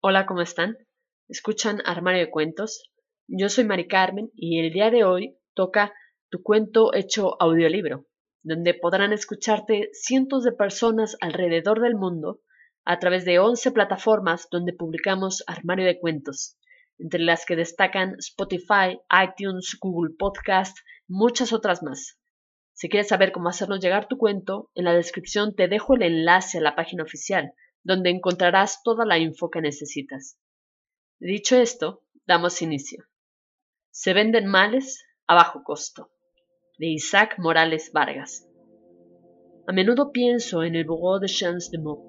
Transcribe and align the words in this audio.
Hola, 0.00 0.26
¿cómo 0.26 0.42
están? 0.42 0.78
¿Escuchan 1.26 1.82
Armario 1.84 2.20
de 2.20 2.30
Cuentos? 2.30 2.88
Yo 3.26 3.48
soy 3.48 3.64
Mari 3.64 3.88
Carmen 3.88 4.30
y 4.36 4.60
el 4.60 4.72
día 4.72 4.92
de 4.92 5.02
hoy 5.02 5.36
toca 5.54 5.92
Tu 6.30 6.40
cuento 6.40 6.94
hecho 6.94 7.34
audiolibro, 7.42 8.06
donde 8.44 8.74
podrán 8.74 9.12
escucharte 9.12 9.90
cientos 9.92 10.44
de 10.44 10.52
personas 10.52 11.16
alrededor 11.20 11.80
del 11.80 11.96
mundo 11.96 12.38
a 12.84 13.00
través 13.00 13.24
de 13.24 13.40
11 13.40 13.72
plataformas 13.72 14.46
donde 14.52 14.72
publicamos 14.72 15.42
Armario 15.48 15.84
de 15.84 15.98
Cuentos, 15.98 16.56
entre 16.96 17.18
las 17.18 17.44
que 17.44 17.56
destacan 17.56 18.14
Spotify, 18.20 19.00
iTunes, 19.10 19.76
Google 19.80 20.14
Podcast, 20.16 20.78
muchas 21.08 21.52
otras 21.52 21.82
más. 21.82 22.20
Si 22.72 22.88
quieres 22.88 23.08
saber 23.08 23.32
cómo 23.32 23.48
hacernos 23.48 23.80
llegar 23.80 24.06
tu 24.06 24.16
cuento, 24.16 24.70
en 24.76 24.84
la 24.84 24.92
descripción 24.92 25.56
te 25.56 25.66
dejo 25.66 25.96
el 25.96 26.02
enlace 26.02 26.58
a 26.58 26.60
la 26.60 26.76
página 26.76 27.02
oficial 27.02 27.52
donde 27.82 28.10
encontrarás 28.10 28.82
toda 28.82 29.04
la 29.04 29.18
info 29.18 29.50
que 29.50 29.60
necesitas. 29.60 30.38
Dicho 31.20 31.56
esto, 31.56 32.02
damos 32.26 32.62
inicio. 32.62 33.04
Se 33.90 34.12
venden 34.12 34.46
males 34.46 35.04
a 35.26 35.34
bajo 35.34 35.62
costo. 35.64 36.10
De 36.78 36.86
Isaac 36.86 37.36
Morales 37.38 37.90
Vargas. 37.92 38.46
A 39.66 39.72
menudo 39.72 40.12
pienso 40.12 40.62
en 40.62 40.76
el 40.76 40.84
Bureau 40.84 41.18
de 41.18 41.26
Chance 41.26 41.70
de 41.72 41.78
Meaux 41.78 42.02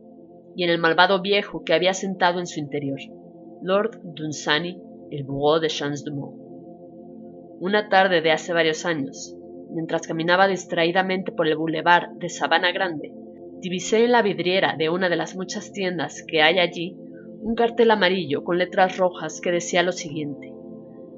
y 0.56 0.64
en 0.64 0.70
el 0.70 0.78
malvado 0.78 1.22
viejo 1.22 1.64
que 1.64 1.74
había 1.74 1.94
sentado 1.94 2.40
en 2.40 2.48
su 2.48 2.60
interior, 2.60 3.00
Lord 3.64 4.00
Dunsany, 4.04 4.80
el 5.10 5.24
Bureau 5.24 5.60
de 5.60 5.68
Chance 5.70 6.04
de 6.06 6.12
Meaux. 6.12 6.38
Una 7.60 7.90
tarde 7.90 8.22
de 8.22 8.32
hace 8.32 8.54
varios 8.54 8.86
años, 8.86 9.36
mientras 9.72 10.08
caminaba 10.08 10.48
distraídamente 10.48 11.32
por 11.32 11.48
el 11.48 11.58
boulevard 11.58 12.12
de 12.18 12.30
Sabana 12.30 12.72
Grande, 12.72 13.12
Divisé 13.62 14.06
en 14.06 14.14
la 14.14 14.22
vidriera 14.22 14.76
de 14.78 14.90
una 14.90 15.10
de 15.10 15.18
las 15.18 15.36
muchas 15.36 15.74
tiendas 15.74 16.24
que 16.26 16.42
hay 16.42 16.60
allí 16.60 16.98
un 17.42 17.56
cartel 17.56 17.92
amarillo 17.92 18.44
con 18.44 18.58
letras 18.58 18.98
rojas 18.98 19.42
que 19.42 19.52
decía 19.52 19.84
lo 19.84 19.92
siguiente. 19.92 20.54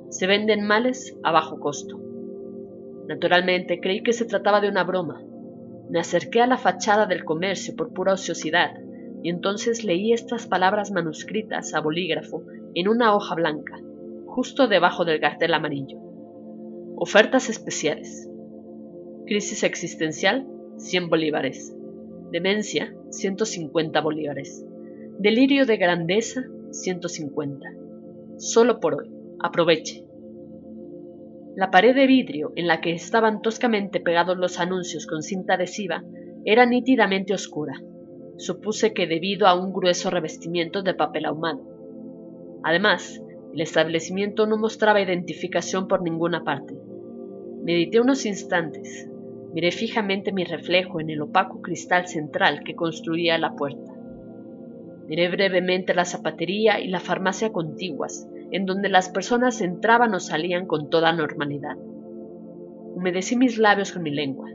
Se 0.10 0.26
venden 0.26 0.66
males 0.66 1.16
a 1.24 1.32
bajo 1.32 1.60
costo. 1.60 2.00
Naturalmente 3.08 3.80
creí 3.80 4.02
que 4.02 4.14
se 4.14 4.26
trataba 4.26 4.60
de 4.60 4.70
una 4.70 4.84
broma. 4.84 5.22
Me 5.90 6.00
acerqué 6.00 6.42
a 6.42 6.48
la 6.48 6.58
fachada 6.58 7.06
del 7.06 7.26
comercio 7.26 7.76
por 7.76 7.94
pura 7.94 8.14
ociosidad 8.14 8.72
y 9.22 9.30
entonces 9.30 9.84
leí 9.84 10.12
estas 10.12 10.48
palabras 10.48 10.92
manuscritas 10.92 11.76
a 11.76 11.82
bolígrafo 11.82 12.44
en 12.74 12.88
una 12.88 13.16
hoja 13.16 13.36
blanca, 13.36 13.80
justo 14.26 14.68
debajo 14.68 15.06
del 15.06 15.20
cartel 15.20 15.54
amarillo. 15.54 16.00
Ofertas 16.96 17.50
especiales. 17.50 18.28
Crisis 19.28 19.64
existencial, 19.64 20.48
100 20.78 21.10
bolívares. 21.10 21.76
Demencia, 22.32 22.96
150 23.10 24.00
bolívares. 24.00 24.66
Delirio 25.20 25.66
de 25.66 25.76
grandeza, 25.76 26.46
150. 26.72 27.68
Solo 28.38 28.80
por 28.80 28.96
hoy. 28.96 29.12
Aproveche. 29.44 30.06
La 31.58 31.72
pared 31.72 31.94
de 31.94 32.08
vidrio 32.08 32.54
en 32.56 32.68
la 32.68 32.80
que 32.80 32.94
estaban 32.94 33.42
toscamente 33.42 34.00
pegados 34.00 34.38
los 34.38 34.62
anuncios 34.62 35.08
con 35.08 35.24
cinta 35.24 35.56
adhesiva 35.56 36.06
era 36.46 36.66
nítidamente 36.66 37.34
oscura. 37.34 37.74
Supuse 38.38 38.94
que 38.94 39.08
debido 39.08 39.46
a 39.46 39.62
un 39.62 39.74
grueso 39.74 40.10
revestimiento 40.10 40.84
de 40.84 40.94
papel 40.94 41.26
ahumado. 41.26 41.62
Además, 42.64 43.22
el 43.54 43.60
establecimiento 43.60 44.48
no 44.48 44.56
mostraba 44.56 45.02
identificación 45.02 45.90
por 45.90 46.02
ninguna 46.02 46.46
parte. 46.46 46.76
Medité 47.62 48.00
unos 48.00 48.26
instantes, 48.26 49.11
Miré 49.54 49.72
fijamente 49.72 50.32
mi 50.32 50.46
reflejo 50.46 51.02
en 51.02 51.10
el 51.10 51.22
opaco 51.22 51.62
cristal 51.62 52.08
central 52.08 52.64
que 52.64 52.76
construía 52.76 53.38
la 53.38 53.54
puerta. 53.56 53.94
Miré 55.08 55.28
brevemente 55.30 55.94
la 55.94 56.06
zapatería 56.06 56.80
y 56.80 56.88
la 56.88 57.02
farmacia 57.02 57.52
contiguas, 57.52 58.30
en 58.52 58.66
donde 58.66 58.88
las 58.88 59.10
personas 59.10 59.60
entraban 59.60 60.14
o 60.14 60.22
salían 60.22 60.68
con 60.68 60.90
toda 60.90 61.12
normalidad. 61.12 61.76
Humedecí 62.96 63.36
mis 63.36 63.58
labios 63.58 63.92
con 63.92 64.04
mi 64.04 64.12
lengua. 64.12 64.50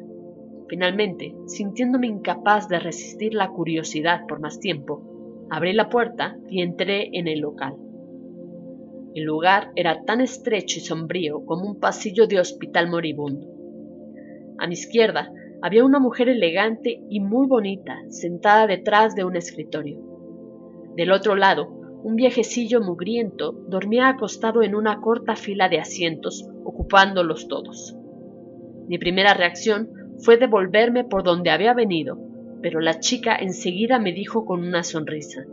Finalmente, 0.69 1.35
sintiéndome 1.47 2.07
incapaz 2.07 2.69
de 2.69 2.79
resistir 2.79 3.35
la 3.35 3.49
curiosidad 3.49 4.23
por 4.27 4.41
más 4.41 4.61
tiempo, 4.61 5.47
abrí 5.51 5.75
la 5.75 5.91
puerta 5.91 6.39
y 6.49 6.63
entré 6.63 7.11
en 7.13 7.29
el 7.29 7.41
local. 7.41 7.75
El 9.15 9.25
lugar 9.25 9.73
era 9.77 10.05
tan 10.05 10.23
estrecho 10.23 10.79
y 10.79 10.83
sombrío 10.83 11.45
como 11.45 11.67
un 11.67 11.81
pasillo 11.81 12.27
de 12.27 12.41
hospital 12.41 12.89
moribundo. 12.91 13.56
A 14.59 14.67
mi 14.67 14.75
izquierda 14.75 15.33
había 15.63 15.85
una 15.85 15.99
mujer 15.99 16.29
elegante 16.29 17.03
y 17.09 17.21
muy 17.21 17.47
bonita 17.47 17.99
sentada 18.09 18.67
detrás 18.67 19.15
de 19.15 19.25
un 19.25 19.37
escritorio. 19.37 19.99
Del 20.97 21.13
otro 21.13 21.35
lado, 21.35 21.69
un 22.03 22.15
viejecillo 22.15 22.81
mugriento 22.81 23.53
dormía 23.69 24.09
acostado 24.09 24.63
en 24.63 24.75
una 24.75 25.01
corta 25.01 25.35
fila 25.35 25.69
de 25.69 25.79
asientos, 25.79 26.49
ocupándolos 26.65 27.49
todos. 27.49 27.97
Mi 28.89 28.99
primera 28.99 29.35
reacción 29.35 29.91
fue 30.19 30.37
devolverme 30.37 31.05
por 31.05 31.23
donde 31.23 31.51
había 31.51 31.75
venido, 31.75 32.19
pero 32.63 32.81
la 32.81 33.01
chica 33.01 33.37
enseguida 33.37 33.99
me 33.99 34.13
dijo 34.13 34.45
con 34.45 34.61
una 34.61 34.83
sonrisa. 34.83 35.45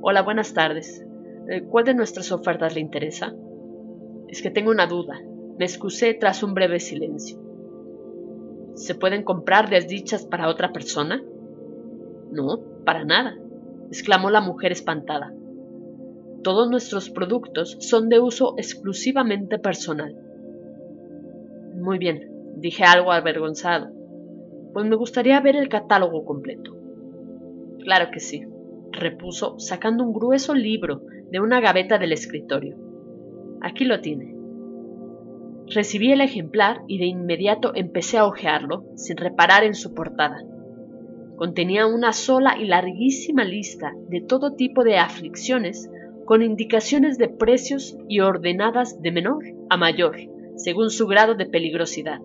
Hola, 0.00 0.22
buenas 0.22 0.54
tardes. 0.54 1.04
Eh, 1.48 1.62
¿Cuál 1.62 1.84
de 1.84 1.94
nuestras 1.94 2.32
ofertas 2.32 2.74
le 2.74 2.80
interesa? 2.80 3.34
Es 4.28 4.42
que 4.42 4.50
tengo 4.50 4.70
una 4.70 4.86
duda. 4.86 5.20
Me 5.58 5.64
excusé 5.64 6.14
tras 6.14 6.42
un 6.42 6.54
breve 6.54 6.80
silencio. 6.80 7.45
¿Se 8.76 8.94
pueden 8.94 9.24
comprar 9.24 9.70
desdichas 9.70 10.26
para 10.26 10.48
otra 10.48 10.70
persona? 10.70 11.22
No, 12.30 12.60
para 12.84 13.04
nada, 13.04 13.34
exclamó 13.88 14.28
la 14.28 14.42
mujer 14.42 14.70
espantada. 14.70 15.32
Todos 16.42 16.70
nuestros 16.70 17.08
productos 17.08 17.78
son 17.80 18.10
de 18.10 18.20
uso 18.20 18.54
exclusivamente 18.58 19.58
personal. 19.58 20.14
Muy 21.74 21.96
bien, 21.96 22.30
dije 22.56 22.84
algo 22.84 23.12
avergonzado. 23.12 23.88
Pues 24.74 24.84
me 24.86 24.96
gustaría 24.96 25.40
ver 25.40 25.56
el 25.56 25.70
catálogo 25.70 26.26
completo. 26.26 26.76
Claro 27.82 28.10
que 28.12 28.20
sí, 28.20 28.44
repuso, 28.92 29.58
sacando 29.58 30.04
un 30.04 30.12
grueso 30.12 30.54
libro 30.54 31.00
de 31.30 31.40
una 31.40 31.60
gaveta 31.60 31.96
del 31.96 32.12
escritorio. 32.12 32.76
Aquí 33.62 33.86
lo 33.86 34.02
tiene. 34.02 34.35
Recibí 35.68 36.12
el 36.12 36.20
ejemplar 36.20 36.82
y 36.86 36.98
de 36.98 37.06
inmediato 37.06 37.72
empecé 37.74 38.18
a 38.18 38.26
hojearlo, 38.26 38.84
sin 38.94 39.16
reparar 39.16 39.64
en 39.64 39.74
su 39.74 39.94
portada. 39.94 40.44
Contenía 41.36 41.86
una 41.86 42.12
sola 42.12 42.56
y 42.58 42.66
larguísima 42.66 43.44
lista 43.44 43.92
de 44.08 44.20
todo 44.20 44.54
tipo 44.54 44.84
de 44.84 44.98
aflicciones 44.98 45.90
con 46.24 46.42
indicaciones 46.42 47.18
de 47.18 47.28
precios 47.28 47.96
y 48.08 48.20
ordenadas 48.20 49.02
de 49.02 49.10
menor 49.10 49.44
a 49.68 49.76
mayor, 49.76 50.16
según 50.56 50.90
su 50.90 51.06
grado 51.06 51.34
de 51.34 51.46
peligrosidad, 51.46 52.20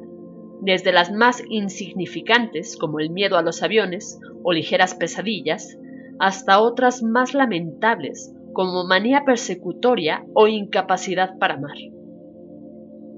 desde 0.61 0.91
las 0.91 1.11
más 1.11 1.43
insignificantes, 1.49 2.77
como 2.77 2.99
el 2.99 3.09
miedo 3.09 3.37
a 3.37 3.41
los 3.41 3.63
aviones 3.63 4.19
o 4.43 4.53
ligeras 4.53 4.93
pesadillas, 4.93 5.77
hasta 6.19 6.61
otras 6.61 7.01
más 7.01 7.33
lamentables, 7.33 8.33
como 8.53 8.85
manía 8.85 9.23
persecutoria 9.25 10.25
o 10.35 10.47
incapacidad 10.47 11.37
para 11.39 11.55
amar. 11.55 11.77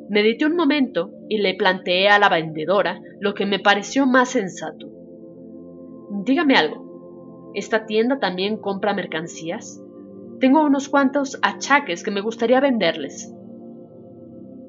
Medité 0.09 0.45
un 0.45 0.55
momento 0.55 1.11
y 1.29 1.37
le 1.37 1.55
planteé 1.55 2.09
a 2.09 2.19
la 2.19 2.29
vendedora 2.29 3.01
lo 3.19 3.33
que 3.33 3.45
me 3.45 3.59
pareció 3.59 4.05
más 4.05 4.29
sensato. 4.29 4.89
Dígame 6.25 6.55
algo, 6.55 7.51
¿esta 7.53 7.85
tienda 7.85 8.19
también 8.19 8.57
compra 8.57 8.93
mercancías? 8.93 9.81
Tengo 10.39 10.63
unos 10.63 10.89
cuantos 10.89 11.39
achaques 11.41 12.03
que 12.03 12.11
me 12.11 12.21
gustaría 12.21 12.59
venderles. 12.59 13.33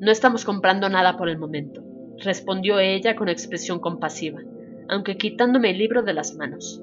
No 0.01 0.11
estamos 0.11 0.45
comprando 0.45 0.89
nada 0.89 1.17
por 1.17 1.29
el 1.29 1.39
momento, 1.39 1.83
respondió 2.23 2.79
ella 2.79 3.17
con 3.17 3.29
expresión 3.29 3.81
compasiva, 3.81 4.41
aunque 4.89 5.17
quitándome 5.17 5.71
el 5.71 5.79
libro 5.79 6.03
de 6.03 6.15
las 6.15 6.37
manos. 6.37 6.81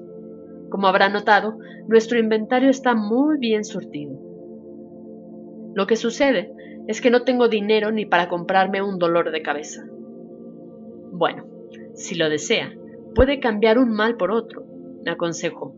Como 0.70 0.86
habrá 0.86 1.08
notado, 1.08 1.58
nuestro 1.88 2.18
inventario 2.18 2.68
está 2.68 2.94
muy 2.94 3.38
bien 3.38 3.64
surtido. 3.64 4.18
Lo 5.74 5.86
que 5.86 5.96
sucede 5.96 6.52
es 6.86 7.00
que 7.00 7.10
no 7.10 7.22
tengo 7.22 7.48
dinero 7.48 7.92
ni 7.92 8.06
para 8.06 8.28
comprarme 8.28 8.82
un 8.82 8.98
dolor 8.98 9.30
de 9.30 9.42
cabeza. 9.42 9.84
Bueno, 11.12 11.46
si 11.94 12.14
lo 12.14 12.28
desea, 12.28 12.74
puede 13.14 13.40
cambiar 13.40 13.78
un 13.78 13.90
mal 13.90 14.16
por 14.16 14.32
otro, 14.32 14.64
me 15.04 15.10
aconsejó. 15.10 15.74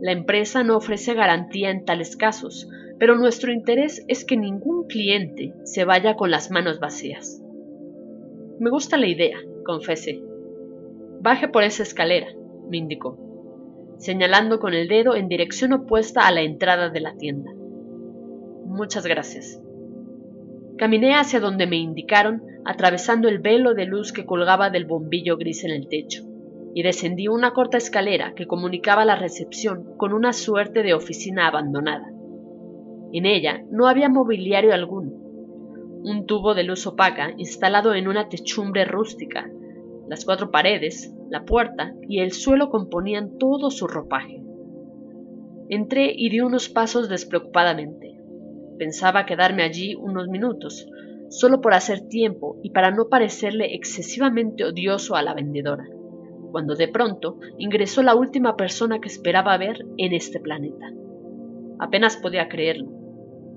La 0.00 0.12
empresa 0.12 0.62
no 0.62 0.76
ofrece 0.76 1.14
garantía 1.14 1.70
en 1.70 1.84
tales 1.84 2.16
casos, 2.16 2.68
pero 2.98 3.16
nuestro 3.16 3.52
interés 3.52 4.04
es 4.08 4.24
que 4.24 4.36
ningún 4.36 4.86
cliente 4.86 5.54
se 5.64 5.84
vaya 5.84 6.16
con 6.16 6.30
las 6.30 6.50
manos 6.50 6.80
vacías. 6.80 7.42
Me 8.58 8.70
gusta 8.70 8.96
la 8.96 9.06
idea, 9.06 9.38
confesé. 9.64 10.22
Baje 11.20 11.48
por 11.48 11.62
esa 11.62 11.82
escalera, 11.82 12.28
me 12.70 12.78
indicó, 12.78 13.18
señalando 13.98 14.60
con 14.60 14.74
el 14.74 14.88
dedo 14.88 15.14
en 15.14 15.28
dirección 15.28 15.72
opuesta 15.72 16.26
a 16.26 16.32
la 16.32 16.42
entrada 16.42 16.90
de 16.90 17.00
la 17.00 17.16
tienda. 17.16 17.52
Muchas 18.64 19.06
gracias. 19.06 19.60
Caminé 20.78 21.14
hacia 21.14 21.40
donde 21.40 21.66
me 21.66 21.76
indicaron, 21.76 22.42
atravesando 22.66 23.28
el 23.28 23.38
velo 23.38 23.72
de 23.72 23.86
luz 23.86 24.12
que 24.12 24.26
colgaba 24.26 24.68
del 24.68 24.84
bombillo 24.84 25.38
gris 25.38 25.64
en 25.64 25.70
el 25.70 25.88
techo, 25.88 26.22
y 26.74 26.82
descendí 26.82 27.28
una 27.28 27.52
corta 27.52 27.78
escalera 27.78 28.34
que 28.34 28.46
comunicaba 28.46 29.06
la 29.06 29.16
recepción 29.16 29.96
con 29.96 30.12
una 30.12 30.34
suerte 30.34 30.82
de 30.82 30.92
oficina 30.92 31.48
abandonada, 31.48 32.12
En 33.12 33.24
ella 33.24 33.64
no 33.70 33.86
había 33.86 34.10
mobiliario 34.10 34.74
alguno. 34.74 35.12
Un 36.02 36.26
tubo 36.26 36.54
de 36.54 36.64
luz 36.64 36.86
opaca 36.86 37.32
instalado 37.38 37.94
en 37.94 38.08
una 38.08 38.28
techumbre 38.28 38.84
rústica. 38.84 39.50
Las 40.08 40.26
cuatro 40.26 40.50
paredes, 40.50 41.14
la 41.30 41.44
puerta 41.44 41.94
y 42.06 42.20
el 42.20 42.32
suelo 42.32 42.68
componían 42.68 43.38
todo 43.38 43.70
su 43.70 43.86
ropaje. 43.86 44.42
Entré 45.70 46.12
y 46.14 46.28
di 46.28 46.40
unos 46.40 46.68
pasos 46.68 47.08
despreocupadamente. 47.08 48.05
Pensaba 48.78 49.26
quedarme 49.26 49.62
allí 49.62 49.94
unos 49.94 50.28
minutos, 50.28 50.86
solo 51.28 51.60
por 51.60 51.74
hacer 51.74 52.08
tiempo 52.08 52.58
y 52.62 52.70
para 52.70 52.90
no 52.90 53.08
parecerle 53.08 53.74
excesivamente 53.74 54.64
odioso 54.64 55.16
a 55.16 55.22
la 55.22 55.34
vendedora, 55.34 55.86
cuando 56.52 56.74
de 56.74 56.88
pronto 56.88 57.38
ingresó 57.58 58.02
la 58.02 58.14
última 58.14 58.56
persona 58.56 59.00
que 59.00 59.08
esperaba 59.08 59.56
ver 59.58 59.84
en 59.96 60.12
este 60.12 60.40
planeta. 60.40 60.92
Apenas 61.78 62.16
podía 62.16 62.48
creerlo. 62.48 62.88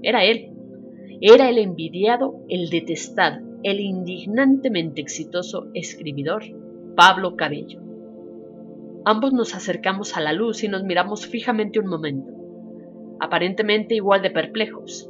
Era 0.02 0.24
él. 0.24 0.52
Era 1.22 1.50
el 1.50 1.58
envidiado, 1.58 2.46
el 2.48 2.70
detestado, 2.70 3.46
el 3.64 3.80
indignantemente 3.80 5.02
exitoso 5.02 5.68
escribidor 5.74 6.44
Pablo 6.96 7.36
Cabello. 7.36 7.82
Ambos 9.06 9.34
nos 9.34 9.56
acercamos 9.56 10.16
a 10.16 10.22
la 10.22 10.34
luz 10.34 10.64
y 10.64 10.68
nos 10.68 10.84
miramos 10.84 11.26
fijamente 11.26 11.80
un 11.80 11.88
momento, 11.88 12.32
aparentemente 13.20 13.96
igual 13.96 14.22
de 14.22 14.32
perplejos. 14.32 15.10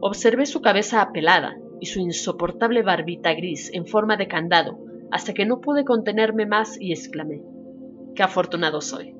Observé 0.00 0.46
su 0.46 0.60
cabeza 0.60 1.02
apelada 1.02 1.56
y 1.80 1.86
su 1.86 2.00
insoportable 2.00 2.82
barbita 2.82 3.34
gris 3.34 3.70
en 3.72 3.86
forma 3.86 4.16
de 4.16 4.28
candado 4.28 4.78
hasta 5.10 5.32
que 5.32 5.46
no 5.46 5.60
pude 5.60 5.84
contenerme 5.84 6.46
más 6.46 6.80
y 6.80 6.92
exclamé, 6.92 7.42
¡Qué 8.14 8.22
afortunado 8.22 8.80
soy! 8.80 9.14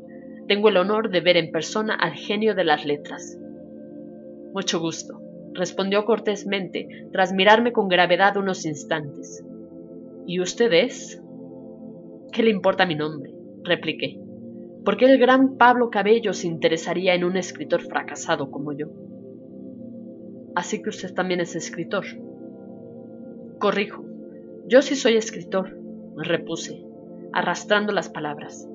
Tengo 0.46 0.68
el 0.68 0.76
honor 0.76 1.10
de 1.10 1.20
ver 1.20 1.36
en 1.36 1.50
persona 1.50 1.94
al 1.94 2.12
genio 2.12 2.54
de 2.54 2.64
las 2.64 2.84
letras. 2.84 3.38
Mucho 4.54 4.80
gusto, 4.80 5.20
respondió 5.52 6.04
cortésmente, 6.04 6.88
tras 7.12 7.32
mirarme 7.32 7.72
con 7.72 7.88
gravedad 7.88 8.36
unos 8.36 8.64
instantes. 8.64 9.44
¿Y 10.26 10.40
usted 10.40 10.72
es? 10.72 11.22
¿Qué 12.32 12.42
le 12.42 12.50
importa 12.50 12.86
mi 12.86 12.94
nombre? 12.94 13.32
repliqué. 13.64 14.18
¿Por 14.88 14.96
qué 14.96 15.04
el 15.04 15.18
gran 15.18 15.58
Pablo 15.58 15.90
Cabello 15.90 16.32
se 16.32 16.46
interesaría 16.46 17.14
en 17.14 17.22
un 17.22 17.36
escritor 17.36 17.82
fracasado 17.82 18.50
como 18.50 18.72
yo? 18.72 18.86
Así 20.54 20.80
que 20.80 20.88
usted 20.88 21.12
también 21.12 21.40
es 21.40 21.54
escritor. 21.54 22.06
Corrijo, 23.58 24.02
yo 24.66 24.80
sí 24.80 24.96
soy 24.96 25.16
escritor, 25.18 25.78
repuse, 26.16 26.86
arrastrando 27.34 27.92
las 27.92 28.08
palabras, 28.08 28.66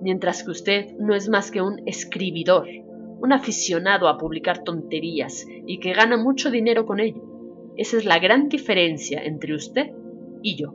mientras 0.00 0.44
que 0.44 0.52
usted 0.52 0.96
no 1.00 1.16
es 1.16 1.28
más 1.28 1.50
que 1.50 1.60
un 1.60 1.82
escribidor, 1.86 2.68
un 3.20 3.32
aficionado 3.32 4.06
a 4.06 4.16
publicar 4.16 4.62
tonterías 4.62 5.44
y 5.66 5.80
que 5.80 5.92
gana 5.92 6.16
mucho 6.16 6.52
dinero 6.52 6.86
con 6.86 7.00
ello. 7.00 7.72
Esa 7.76 7.96
es 7.96 8.04
la 8.04 8.20
gran 8.20 8.48
diferencia 8.48 9.24
entre 9.24 9.56
usted 9.56 9.90
y 10.40 10.54
yo. 10.54 10.72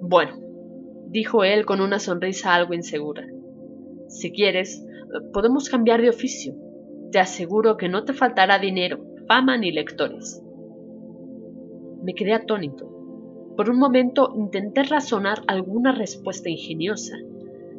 Bueno, 0.00 0.38
dijo 1.08 1.42
él 1.42 1.66
con 1.66 1.80
una 1.80 1.98
sonrisa 1.98 2.54
algo 2.54 2.72
insegura. 2.72 3.26
Si 4.08 4.32
quieres, 4.32 4.84
podemos 5.32 5.68
cambiar 5.68 6.00
de 6.00 6.10
oficio. 6.10 6.54
Te 7.10 7.18
aseguro 7.18 7.76
que 7.76 7.88
no 7.88 8.04
te 8.04 8.12
faltará 8.12 8.58
dinero, 8.58 9.04
fama 9.28 9.56
ni 9.56 9.72
lectores. 9.72 10.42
Me 12.02 12.14
quedé 12.14 12.34
atónito. 12.34 12.90
Por 13.56 13.70
un 13.70 13.78
momento 13.78 14.32
intenté 14.36 14.82
razonar 14.82 15.42
alguna 15.46 15.92
respuesta 15.92 16.50
ingeniosa, 16.50 17.16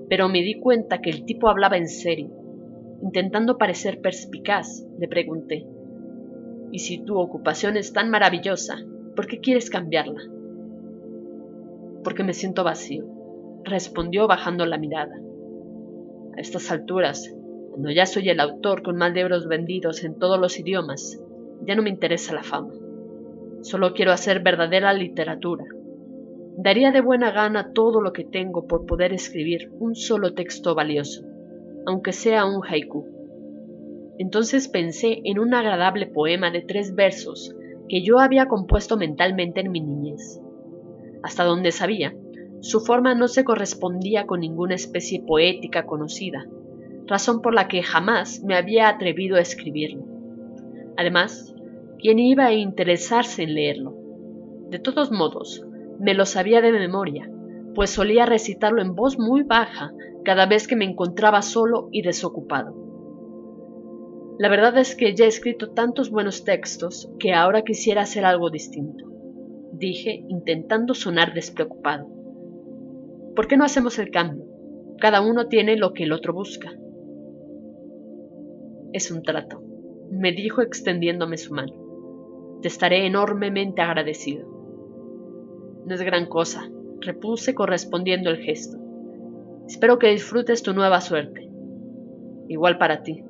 pero 0.10 0.30
me 0.30 0.42
di 0.42 0.60
cuenta 0.60 1.02
que 1.02 1.10
el 1.10 1.26
tipo 1.26 1.50
hablaba 1.50 1.78
en 1.78 1.90
serio. 1.90 2.30
Intentando 3.02 3.58
parecer 3.58 4.00
perspicaz, 4.02 4.86
le 4.98 5.08
pregunté, 5.08 5.68
¿y 6.72 6.80
si 6.80 7.04
tu 7.04 7.18
ocupación 7.18 7.76
es 7.76 7.92
tan 7.92 8.10
maravillosa, 8.10 8.78
por 9.16 9.28
qué 9.28 9.40
quieres 9.40 9.70
cambiarla? 9.70 10.22
Porque 12.04 12.24
me 12.24 12.34
siento 12.34 12.64
vacío 12.64 13.16
respondió 13.66 14.28
bajando 14.28 14.66
la 14.66 14.78
mirada. 14.78 15.20
A 16.38 16.42
estas 16.42 16.70
alturas, 16.72 17.34
cuando 17.70 17.92
ya 17.92 18.06
soy 18.06 18.30
el 18.30 18.40
autor 18.40 18.84
con 18.84 18.98
más 18.98 19.14
libros 19.14 19.48
vendidos 19.48 20.04
en 20.04 20.20
todos 20.20 20.40
los 20.40 20.60
idiomas, 20.60 21.22
ya 21.66 21.76
no 21.76 21.82
me 21.82 21.90
interesa 21.90 22.34
la 22.34 22.44
fama. 22.44 22.74
Solo 23.62 23.94
quiero 23.94 24.12
hacer 24.12 24.42
verdadera 24.42 24.94
literatura. 24.94 25.66
Daría 26.58 26.92
de 26.92 27.02
buena 27.02 27.32
gana 27.32 27.72
todo 27.74 28.02
lo 28.02 28.14
que 28.14 28.26
tengo 28.26 28.68
por 28.68 28.86
poder 28.86 29.14
escribir 29.14 29.72
un 29.80 29.96
solo 29.96 30.34
texto 30.34 30.76
valioso, 30.76 31.26
aunque 31.86 32.12
sea 32.12 32.46
un 32.46 32.62
haiku. 32.66 33.08
Entonces 34.18 34.68
pensé 34.68 35.22
en 35.24 35.40
un 35.40 35.54
agradable 35.54 36.08
poema 36.08 36.52
de 36.52 36.62
tres 36.62 36.96
versos 36.96 37.56
que 37.88 38.04
yo 38.04 38.20
había 38.20 38.48
compuesto 38.48 38.98
mentalmente 38.98 39.62
en 39.62 39.72
mi 39.72 39.82
niñez. 39.82 40.40
Hasta 41.24 41.44
donde 41.44 41.72
sabía, 41.72 42.16
su 42.66 42.80
forma 42.80 43.14
no 43.14 43.28
se 43.28 43.44
correspondía 43.44 44.26
con 44.26 44.40
ninguna 44.40 44.74
especie 44.74 45.22
poética 45.22 45.86
conocida, 45.86 46.48
razón 47.06 47.44
por 47.44 47.54
la 47.54 47.68
que 47.68 47.84
jamás 47.84 48.42
me 48.44 48.56
había 48.56 48.90
atrevido 48.90 49.38
a 49.38 49.40
escribirlo. 49.40 50.04
Además, 50.98 51.54
¿quién 52.00 52.18
iba 52.18 52.48
a 52.48 52.54
interesarse 52.54 53.44
en 53.44 53.54
leerlo? 53.54 53.96
De 54.72 54.80
todos 54.80 55.12
modos, 55.12 55.64
me 56.00 56.16
lo 56.16 56.26
sabía 56.26 56.60
de 56.60 56.72
memoria, 56.72 57.30
pues 57.76 57.92
solía 57.92 58.26
recitarlo 58.26 58.82
en 58.82 58.96
voz 58.96 59.20
muy 59.20 59.44
baja 59.44 59.94
cada 60.24 60.48
vez 60.48 60.68
que 60.68 60.76
me 60.76 60.86
encontraba 60.86 61.44
solo 61.44 61.90
y 61.92 62.02
desocupado. 62.02 62.74
La 64.40 64.50
verdad 64.50 64.76
es 64.80 64.96
que 64.96 65.14
ya 65.14 65.26
he 65.26 65.28
escrito 65.28 65.70
tantos 65.70 66.10
buenos 66.10 66.44
textos 66.44 67.12
que 67.20 67.32
ahora 67.32 67.62
quisiera 67.62 68.02
hacer 68.02 68.26
algo 68.26 68.50
distinto, 68.50 69.06
dije 69.72 70.26
intentando 70.30 70.96
sonar 70.96 71.36
despreocupado. 71.36 72.25
¿Por 73.36 73.48
qué 73.48 73.58
no 73.58 73.66
hacemos 73.66 74.00
el 74.00 74.12
cambio? 74.12 74.46
Cada 74.98 75.22
uno 75.22 75.48
tiene 75.48 75.76
lo 75.76 75.92
que 75.94 76.04
el 76.04 76.14
otro 76.14 76.34
busca. 76.34 76.72
Es 78.94 79.12
un 79.12 79.24
trato, 79.24 79.62
me 80.10 80.32
dijo 80.32 80.62
extendiéndome 80.62 81.38
su 81.38 81.54
mano. 81.54 81.74
Te 82.62 82.70
estaré 82.70 83.06
enormemente 83.06 83.82
agradecido. 83.82 84.48
No 85.86 85.94
es 85.94 86.02
gran 86.02 86.28
cosa, 86.28 86.70
repuse 87.02 87.54
correspondiendo 87.54 88.30
el 88.30 88.38
gesto. 88.38 88.78
Espero 89.68 90.00
que 90.00 90.12
disfrutes 90.12 90.64
tu 90.64 90.74
nueva 90.74 91.02
suerte. 91.02 91.50
Igual 92.48 92.78
para 92.78 93.04
ti, 93.04 93.24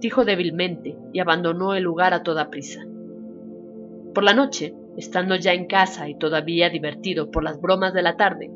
dijo 0.00 0.26
débilmente 0.26 0.98
y 1.14 1.20
abandonó 1.20 1.74
el 1.74 1.84
lugar 1.84 2.12
a 2.12 2.22
toda 2.22 2.50
prisa. 2.50 2.84
Por 4.12 4.24
la 4.24 4.34
noche, 4.34 4.74
estando 4.98 5.36
ya 5.36 5.54
en 5.54 5.66
casa 5.66 6.08
y 6.10 6.18
todavía 6.18 6.68
divertido 6.68 7.30
por 7.30 7.42
las 7.42 7.58
bromas 7.60 7.94
de 7.94 8.02
la 8.02 8.16
tarde, 8.16 8.50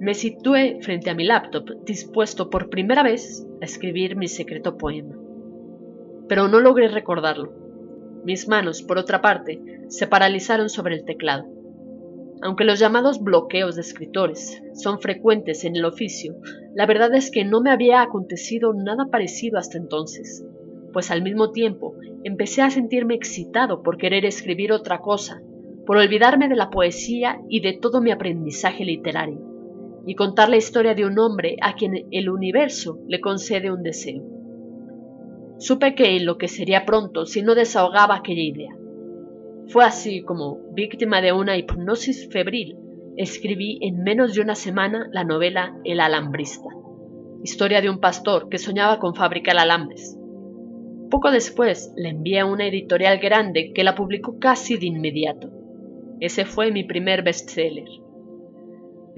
me 0.00 0.14
situé 0.14 0.78
frente 0.80 1.10
a 1.10 1.14
mi 1.14 1.24
laptop, 1.24 1.84
dispuesto 1.84 2.50
por 2.50 2.70
primera 2.70 3.02
vez 3.02 3.44
a 3.60 3.64
escribir 3.64 4.16
mi 4.16 4.28
secreto 4.28 4.76
poema. 4.76 5.16
Pero 6.28 6.46
no 6.46 6.60
logré 6.60 6.88
recordarlo. 6.88 7.52
Mis 8.24 8.46
manos, 8.46 8.82
por 8.82 8.98
otra 8.98 9.20
parte, 9.20 9.60
se 9.88 10.06
paralizaron 10.06 10.68
sobre 10.68 10.94
el 10.94 11.04
teclado. 11.04 11.46
Aunque 12.42 12.64
los 12.64 12.78
llamados 12.78 13.20
bloqueos 13.20 13.74
de 13.74 13.80
escritores 13.80 14.62
son 14.74 15.00
frecuentes 15.00 15.64
en 15.64 15.74
el 15.74 15.84
oficio, 15.84 16.36
la 16.74 16.86
verdad 16.86 17.12
es 17.14 17.32
que 17.32 17.44
no 17.44 17.60
me 17.60 17.72
había 17.72 18.00
acontecido 18.00 18.72
nada 18.74 19.06
parecido 19.10 19.58
hasta 19.58 19.78
entonces, 19.78 20.44
pues 20.92 21.10
al 21.10 21.22
mismo 21.22 21.50
tiempo 21.50 21.96
empecé 22.22 22.62
a 22.62 22.70
sentirme 22.70 23.14
excitado 23.14 23.82
por 23.82 23.96
querer 23.96 24.24
escribir 24.24 24.70
otra 24.70 25.00
cosa, 25.00 25.42
por 25.84 25.96
olvidarme 25.96 26.48
de 26.48 26.54
la 26.54 26.70
poesía 26.70 27.40
y 27.48 27.60
de 27.60 27.72
todo 27.72 28.00
mi 28.00 28.12
aprendizaje 28.12 28.84
literario 28.84 29.47
y 30.08 30.14
contar 30.14 30.48
la 30.48 30.56
historia 30.56 30.94
de 30.94 31.04
un 31.04 31.18
hombre 31.18 31.56
a 31.60 31.74
quien 31.74 32.06
el 32.10 32.30
universo 32.30 32.98
le 33.08 33.20
concede 33.20 33.70
un 33.70 33.82
deseo. 33.82 34.24
Supe 35.58 35.94
que 35.94 36.18
lo 36.20 36.38
que 36.38 36.48
sería 36.48 36.86
pronto 36.86 37.26
si 37.26 37.42
no 37.42 37.54
desahogaba 37.54 38.16
aquella 38.16 38.40
idea. 38.40 38.74
Fue 39.66 39.84
así 39.84 40.22
como, 40.22 40.60
víctima 40.72 41.20
de 41.20 41.32
una 41.32 41.58
hipnosis 41.58 42.26
febril, 42.30 42.78
escribí 43.18 43.78
en 43.82 44.02
menos 44.02 44.32
de 44.32 44.40
una 44.40 44.54
semana 44.54 45.10
la 45.12 45.24
novela 45.24 45.78
El 45.84 46.00
alambrista, 46.00 46.70
historia 47.44 47.82
de 47.82 47.90
un 47.90 48.00
pastor 48.00 48.48
que 48.48 48.56
soñaba 48.56 48.98
con 48.98 49.14
fabricar 49.14 49.58
alambres. 49.58 50.18
Poco 51.10 51.30
después 51.30 51.92
la 51.96 52.08
envié 52.08 52.40
a 52.40 52.46
una 52.46 52.66
editorial 52.66 53.18
grande 53.18 53.72
que 53.74 53.84
la 53.84 53.94
publicó 53.94 54.38
casi 54.38 54.78
de 54.78 54.86
inmediato. 54.86 55.50
Ese 56.18 56.46
fue 56.46 56.72
mi 56.72 56.84
primer 56.84 57.22
bestseller. 57.22 58.07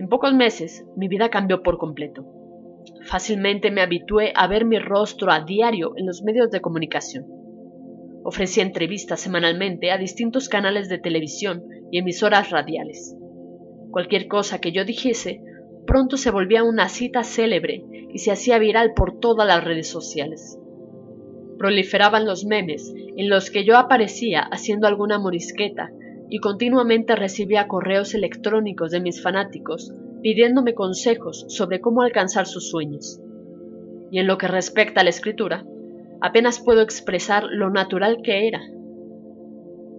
En 0.01 0.09
pocos 0.09 0.33
meses 0.33 0.87
mi 0.97 1.09
vida 1.09 1.29
cambió 1.29 1.63
por 1.63 1.77
completo. 1.77 2.25
Fácilmente 3.05 3.71
me 3.71 3.83
habitué 3.83 4.33
a 4.35 4.47
ver 4.47 4.65
mi 4.65 4.79
rostro 4.79 5.31
a 5.31 5.45
diario 5.45 5.93
en 5.95 6.07
los 6.07 6.23
medios 6.23 6.51
de 6.51 6.63
comunicación. 6.63 7.27
Ofrecía 8.25 8.63
entrevistas 8.63 9.21
semanalmente 9.21 9.91
a 9.91 9.99
distintos 9.99 10.49
canales 10.49 10.89
de 10.89 10.97
televisión 10.97 11.65
y 11.91 11.99
emisoras 11.99 12.49
radiales. 12.49 13.15
Cualquier 13.91 14.27
cosa 14.27 14.59
que 14.59 14.73
yo 14.73 14.87
dijese 14.87 15.43
pronto 15.87 16.17
se 16.17 16.31
volvía 16.31 16.65
una 16.65 16.89
cita 16.89 17.23
célebre 17.23 17.85
y 18.11 18.21
se 18.21 18.31
hacía 18.31 18.59
viral 18.59 18.95
por 18.95 19.21
todas 19.21 19.47
las 19.47 19.63
redes 19.63 19.89
sociales. 19.89 20.59
Proliferaban 21.59 22.25
los 22.25 22.47
memes 22.47 22.91
en 22.97 23.29
los 23.29 23.51
que 23.51 23.67
yo 23.67 23.77
aparecía 23.77 24.41
haciendo 24.41 24.87
alguna 24.87 25.19
morisqueta 25.19 25.91
y 26.31 26.39
continuamente 26.39 27.17
recibía 27.17 27.67
correos 27.67 28.15
electrónicos 28.15 28.93
de 28.93 29.01
mis 29.01 29.21
fanáticos 29.21 29.93
pidiéndome 30.23 30.75
consejos 30.75 31.45
sobre 31.49 31.81
cómo 31.81 32.03
alcanzar 32.03 32.47
sus 32.47 32.71
sueños. 32.71 33.21
Y 34.13 34.19
en 34.19 34.27
lo 34.27 34.39
que 34.39 34.47
respecta 34.47 35.01
a 35.01 35.05
la 35.05 35.11
escritura, 35.11 35.65
apenas 36.21 36.61
puedo 36.61 36.83
expresar 36.83 37.45
lo 37.51 37.71
natural 37.71 38.19
que 38.23 38.47
era. 38.47 38.61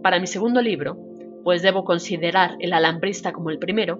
Para 0.02 0.20
mi 0.20 0.28
segundo 0.28 0.62
libro, 0.62 0.98
pues 1.44 1.62
debo 1.62 1.84
considerar 1.84 2.56
El 2.60 2.74
alambrista 2.74 3.34
como 3.34 3.50
el 3.50 3.60
primero, 3.60 4.00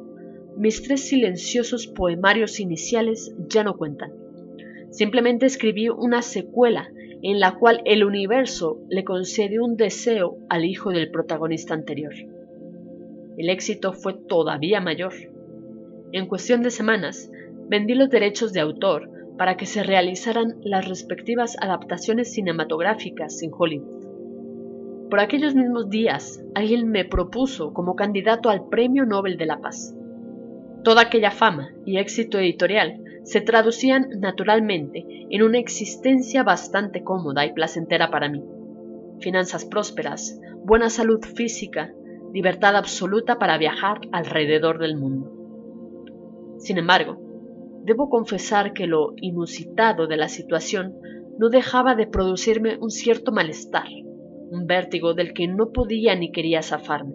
mis 0.58 0.84
tres 0.84 1.08
silenciosos 1.08 1.88
poemarios 1.88 2.60
iniciales 2.60 3.34
ya 3.50 3.64
no 3.64 3.76
cuentan. 3.78 4.12
Simplemente 4.90 5.46
escribí 5.46 5.90
una 5.90 6.22
secuela 6.22 6.90
en 7.24 7.40
la 7.40 7.56
cual 7.56 7.82
el 7.86 8.04
universo 8.04 8.80
le 8.90 9.04
concede 9.04 9.60
un 9.60 9.78
deseo 9.78 10.38
al 10.50 10.66
hijo 10.66 10.92
del 10.92 11.12
protagonista 11.12 11.74
anterior. 11.74 12.14
El 13.38 13.50
éxito 13.50 13.94
fue 13.94 14.14
todavía 14.14 14.82
mayor. 14.82 15.14
En 16.12 16.28
cuestión 16.28 16.62
de 16.62 16.72
semanas, 16.72 17.32
vendí 17.70 17.94
los 17.94 18.10
derechos 18.10 18.54
de 18.54 18.60
autor 18.60 19.10
para 19.38 19.56
que 19.56 19.66
se 19.66 19.84
realizaran 19.84 20.56
las 20.62 20.88
respectivas 20.88 21.58
adaptaciones 21.62 22.34
cinematográficas 22.34 23.42
en 23.42 23.52
Hollywood. 23.58 24.02
Por 25.10 25.20
aquellos 25.20 25.56
mismos 25.56 25.90
días, 25.90 26.44
alguien 26.56 26.90
me 26.90 27.06
propuso 27.06 27.74
como 27.74 27.96
candidato 27.96 28.50
al 28.50 28.68
Premio 28.68 29.06
Nobel 29.06 29.38
de 29.38 29.46
la 29.46 29.60
Paz. 29.60 29.96
Toda 30.84 31.02
aquella 31.02 31.32
fama 31.32 31.74
y 31.86 31.98
éxito 31.98 32.40
editorial 32.40 33.02
se 33.24 33.42
traducían 33.42 34.10
naturalmente 34.20 35.06
en 35.30 35.44
una 35.44 35.60
existencia 35.60 36.44
bastante 36.44 37.04
cómoda 37.04 37.46
y 37.46 37.54
placentera 37.54 38.10
para 38.10 38.30
mí. 38.30 38.44
Finanzas 39.20 39.66
prósperas, 39.66 40.40
buena 40.64 40.90
salud 40.90 41.24
física, 41.24 41.94
libertad 42.34 42.76
absoluta 42.76 43.38
para 43.38 43.58
viajar 43.58 44.00
alrededor 44.12 44.80
del 44.80 44.98
mundo. 44.98 45.32
Sin 46.58 46.78
embargo, 46.78 47.18
debo 47.84 48.10
confesar 48.10 48.74
que 48.74 48.88
lo 48.88 49.14
inusitado 49.18 50.08
de 50.08 50.18
la 50.18 50.30
situación 50.30 50.96
no 51.38 51.50
dejaba 51.50 51.96
de 51.96 52.08
producirme 52.08 52.78
un 52.80 52.90
cierto 52.90 53.32
malestar, 53.32 53.88
un 54.50 54.66
vértigo 54.66 55.14
del 55.14 55.34
que 55.34 55.48
no 55.48 55.72
podía 55.72 56.16
ni 56.16 56.32
quería 56.32 56.62
zafarme. 56.62 57.14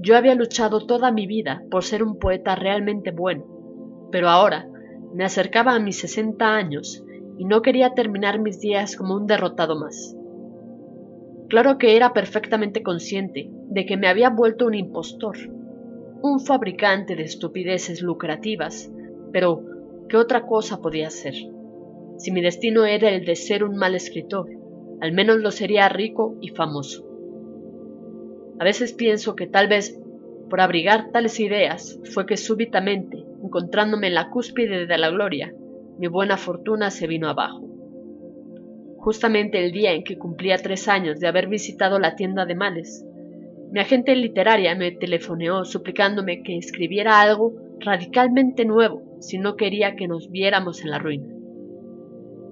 Yo 0.00 0.16
había 0.16 0.34
luchado 0.34 0.86
toda 0.86 1.10
mi 1.10 1.26
vida 1.26 1.62
por 1.70 1.82
ser 1.82 2.02
un 2.02 2.18
poeta 2.18 2.54
realmente 2.54 3.10
bueno, 3.10 3.57
pero 4.10 4.28
ahora 4.28 4.68
me 5.14 5.24
acercaba 5.24 5.74
a 5.74 5.80
mis 5.80 5.98
60 6.00 6.54
años 6.54 7.04
y 7.38 7.44
no 7.44 7.62
quería 7.62 7.94
terminar 7.94 8.40
mis 8.40 8.60
días 8.60 8.96
como 8.96 9.14
un 9.14 9.26
derrotado 9.26 9.78
más. 9.78 10.16
Claro 11.48 11.78
que 11.78 11.96
era 11.96 12.12
perfectamente 12.12 12.82
consciente 12.82 13.50
de 13.50 13.86
que 13.86 13.96
me 13.96 14.08
había 14.08 14.28
vuelto 14.28 14.66
un 14.66 14.74
impostor, 14.74 15.36
un 16.20 16.40
fabricante 16.40 17.16
de 17.16 17.22
estupideces 17.22 18.02
lucrativas, 18.02 18.92
pero 19.32 19.64
¿qué 20.08 20.16
otra 20.16 20.46
cosa 20.46 20.82
podía 20.82 21.10
ser? 21.10 21.34
Si 22.18 22.32
mi 22.32 22.42
destino 22.42 22.84
era 22.84 23.10
el 23.10 23.24
de 23.24 23.36
ser 23.36 23.62
un 23.62 23.76
mal 23.76 23.94
escritor, 23.94 24.50
al 25.00 25.12
menos 25.12 25.38
lo 25.38 25.50
sería 25.50 25.88
rico 25.88 26.36
y 26.40 26.48
famoso. 26.48 27.06
A 28.58 28.64
veces 28.64 28.92
pienso 28.92 29.36
que 29.36 29.46
tal 29.46 29.68
vez 29.68 29.98
por 30.50 30.60
abrigar 30.60 31.10
tales 31.12 31.38
ideas 31.38 32.00
fue 32.12 32.26
que 32.26 32.36
súbitamente, 32.36 33.24
encontrándome 33.48 34.08
en 34.08 34.14
la 34.14 34.28
cúspide 34.28 34.86
de 34.86 34.98
la 34.98 35.08
gloria, 35.08 35.54
mi 35.98 36.06
buena 36.06 36.36
fortuna 36.36 36.90
se 36.90 37.06
vino 37.06 37.28
abajo. 37.28 37.66
Justamente 38.98 39.64
el 39.64 39.72
día 39.72 39.92
en 39.92 40.04
que 40.04 40.18
cumplía 40.18 40.58
tres 40.58 40.86
años 40.86 41.18
de 41.18 41.28
haber 41.28 41.48
visitado 41.48 41.98
la 41.98 42.14
tienda 42.14 42.44
de 42.44 42.54
males, 42.54 43.06
mi 43.72 43.80
agente 43.80 44.14
literaria 44.14 44.74
me 44.74 44.92
telefoneó 44.92 45.64
suplicándome 45.64 46.42
que 46.42 46.58
escribiera 46.58 47.22
algo 47.22 47.54
radicalmente 47.80 48.66
nuevo 48.66 49.02
si 49.20 49.38
no 49.38 49.56
quería 49.56 49.96
que 49.96 50.08
nos 50.08 50.30
viéramos 50.30 50.82
en 50.82 50.90
la 50.90 50.98
ruina. 50.98 51.28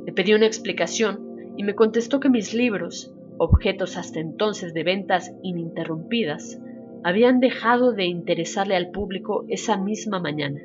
Le 0.07 0.12
pedí 0.12 0.33
una 0.33 0.47
explicación 0.47 1.53
y 1.59 1.62
me 1.62 1.75
contestó 1.75 2.21
que 2.21 2.31
mis 2.31 2.55
libros, 2.55 3.15
objetos 3.37 3.99
hasta 3.99 4.21
entonces 4.21 4.73
de 4.73 4.83
ventas 4.83 5.33
ininterrumpidas, 5.43 6.59
habían 7.05 7.41
dejado 7.41 7.93
de 7.93 8.07
interesarle 8.07 8.76
al 8.76 8.91
público 8.91 9.45
esa 9.49 9.76
misma 9.76 10.21
mañana 10.21 10.61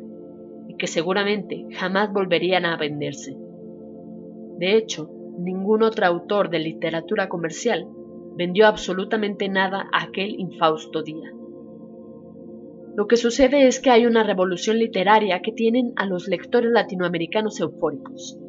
que 0.81 0.87
seguramente 0.87 1.67
jamás 1.73 2.11
volverían 2.11 2.65
a 2.65 2.75
venderse. 2.75 3.37
De 4.57 4.75
hecho, 4.75 5.11
ningún 5.37 5.83
otro 5.83 6.07
autor 6.07 6.49
de 6.49 6.57
literatura 6.57 7.29
comercial 7.29 7.87
vendió 8.35 8.65
absolutamente 8.65 9.47
nada 9.47 9.87
aquel 9.93 10.39
infausto 10.39 11.03
día. 11.03 11.29
Lo 12.95 13.05
que 13.05 13.15
sucede 13.15 13.67
es 13.67 13.79
que 13.79 13.91
hay 13.91 14.07
una 14.07 14.23
revolución 14.23 14.79
literaria 14.79 15.43
que 15.43 15.51
tienen 15.51 15.93
a 15.97 16.07
los 16.07 16.27
lectores 16.27 16.71
latinoamericanos 16.71 17.59
eufóricos. 17.59 18.39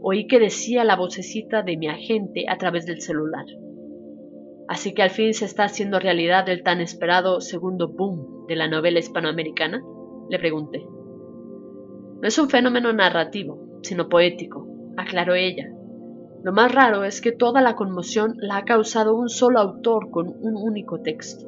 Oí 0.00 0.28
que 0.28 0.38
decía 0.38 0.84
la 0.84 0.94
vocecita 0.94 1.62
de 1.62 1.76
mi 1.76 1.88
agente 1.88 2.44
a 2.48 2.56
través 2.56 2.86
del 2.86 3.00
celular. 3.00 3.46
Así 4.68 4.94
que 4.94 5.02
al 5.02 5.10
fin 5.10 5.34
se 5.34 5.44
está 5.44 5.64
haciendo 5.64 5.98
realidad 5.98 6.48
el 6.50 6.62
tan 6.62 6.80
esperado 6.80 7.40
segundo 7.40 7.88
boom 7.88 8.46
de 8.46 8.54
la 8.54 8.68
novela 8.68 9.00
hispanoamericana, 9.00 9.82
le 10.28 10.38
pregunté. 10.38 10.86
No 12.20 12.28
es 12.28 12.38
un 12.38 12.48
fenómeno 12.48 12.92
narrativo, 12.92 13.80
sino 13.82 14.08
poético, 14.08 14.68
aclaró 14.96 15.34
ella, 15.34 15.70
lo 16.42 16.52
más 16.52 16.74
raro 16.74 17.04
es 17.04 17.20
que 17.20 17.32
toda 17.32 17.60
la 17.60 17.76
conmoción 17.76 18.36
la 18.38 18.56
ha 18.56 18.64
causado 18.64 19.14
un 19.14 19.28
solo 19.28 19.58
autor 19.58 20.10
con 20.10 20.28
un 20.28 20.56
único 20.56 21.00
texto. 21.00 21.46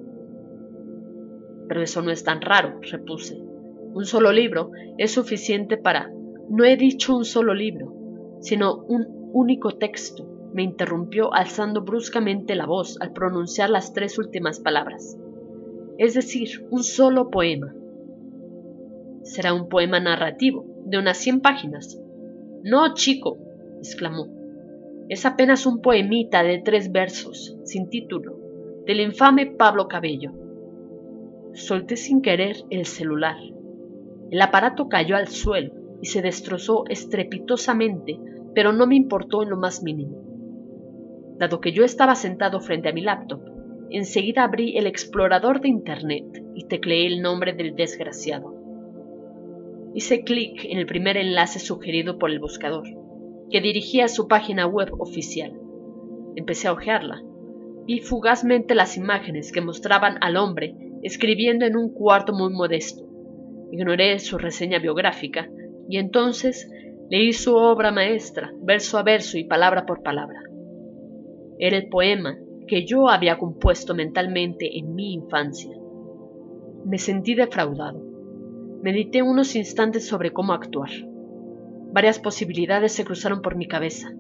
Pero 1.67 1.81
eso 1.81 2.02
no 2.02 2.11
es 2.11 2.25
tan 2.25 2.43
raro, 2.43 2.79
repuse. 2.83 3.41
Un 3.95 4.05
solo 4.05 4.33
libro 4.33 4.71
es 4.99 5.12
suficiente 5.12 5.79
para... 5.79 6.12
No 6.50 6.64
he 6.64 6.76
dicho 6.76 7.17
un 7.17 7.25
solo 7.25 7.55
libro, 7.55 7.95
sino 8.41 8.85
un 8.85 9.31
único 9.33 9.79
texto, 9.79 10.29
me 10.52 10.62
interrumpió 10.62 11.33
alzando 11.33 11.81
bruscamente 11.81 12.55
la 12.55 12.67
voz 12.67 13.00
al 13.00 13.14
pronunciar 13.14 13.71
las 13.71 13.95
tres 13.95 14.19
últimas 14.19 14.61
palabras. 14.61 15.17
Es 15.97 16.12
decir, 16.12 16.67
un 16.69 16.83
solo 16.83 17.31
poema. 17.31 17.73
Será 19.23 19.55
un 19.55 19.69
poema 19.69 20.00
narrativo, 20.00 20.67
de 20.85 20.99
unas 20.99 21.17
cien 21.17 21.41
páginas. 21.41 22.00
No, 22.64 22.95
chico, 22.95 23.38
exclamó. 23.79 24.29
Es 25.09 25.26
apenas 25.26 25.67
un 25.67 25.81
poemita 25.81 26.43
de 26.43 26.59
tres 26.59 26.91
versos, 26.91 27.59
sin 27.64 27.88
título, 27.88 28.38
del 28.87 29.00
infame 29.00 29.47
Pablo 29.47 29.88
Cabello. 29.88 30.33
Solté 31.52 31.97
sin 31.97 32.23
querer 32.23 32.57
el 32.71 32.87
celular. 32.87 33.37
El 34.31 34.41
aparato 34.41 34.88
cayó 34.88 35.17
al 35.17 35.29
suelo 35.29 35.73
y 36.00 36.07
se 36.07 36.23
destrozó 36.23 36.85
estrepitosamente, 36.88 38.19
pero 38.55 38.73
no 38.73 38.87
me 38.87 38.97
importó 38.97 39.43
en 39.43 39.50
lo 39.50 39.57
más 39.57 39.83
mínimo. 39.83 40.23
Dado 41.38 41.61
que 41.61 41.73
yo 41.73 41.85
estaba 41.85 42.14
sentado 42.14 42.61
frente 42.61 42.88
a 42.88 42.93
mi 42.93 43.02
laptop, 43.02 43.41
enseguida 43.91 44.45
abrí 44.45 44.76
el 44.76 44.87
explorador 44.87 45.61
de 45.61 45.69
Internet 45.69 46.43
y 46.55 46.67
tecleé 46.67 47.07
el 47.07 47.23
nombre 47.23 47.52
del 47.52 47.75
desgraciado. 47.75 48.52
Hice 49.95 50.25
clic 50.25 50.65
en 50.65 50.79
el 50.79 50.87
primer 50.87 51.17
enlace 51.17 51.59
sugerido 51.59 52.19
por 52.19 52.31
el 52.31 52.39
buscador 52.39 52.85
que 53.53 53.61
dirigía 53.61 54.07
a 54.07 54.09
su 54.09 54.27
página 54.27 54.67
web 54.67 54.89
oficial. 54.99 55.53
Empecé 56.35 56.69
a 56.69 56.73
hojearla. 56.73 57.23
Vi 57.87 58.01
fugazmente 58.01 58.75
las 58.75 58.97
imágenes 58.97 59.53
que 59.53 59.61
mostraban 59.61 60.17
al 60.23 60.37
hombre 60.37 60.75
escribiendo 61.03 61.67
en 61.67 61.77
un 61.77 61.93
cuarto 61.93 62.33
muy 62.33 62.53
modesto. 62.53 63.05
Ignoré 63.71 64.19
su 64.19 64.39
reseña 64.39 64.79
biográfica 64.79 65.51
y 65.89 65.99
entonces 65.99 66.71
leí 67.11 67.33
su 67.35 67.55
obra 67.55 67.93
maestra, 67.93 68.53
verso 68.63 68.99
a 68.99 69.03
verso 69.03 69.37
y 69.37 69.45
palabra 69.45 69.85
por 69.85 70.03
palabra. 70.03 70.41
Era 71.59 71.77
el 71.77 71.89
poema 71.89 72.39
que 72.67 72.87
yo 72.87 73.09
había 73.09 73.37
compuesto 73.37 73.95
mentalmente 73.95 74.79
en 74.79 74.95
mi 74.95 75.13
infancia. 75.13 75.77
Me 76.87 76.99
sentí 76.99 77.35
defraudado. 77.35 78.12
Medité 78.83 79.23
unos 79.23 79.55
instantes 79.55 80.09
sobre 80.09 80.33
cómo 80.33 80.53
actuar. 80.53 80.91
Varias 81.93 82.19
posibilidades 82.19 82.91
se 82.91 83.05
cruzaron 83.05 83.41
por 83.41 83.55
mi 83.55 83.69
cabeza, 83.69 84.12